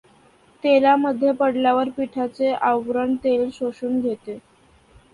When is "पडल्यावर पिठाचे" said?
1.31-2.51